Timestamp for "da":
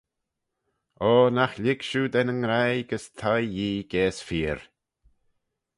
2.13-2.21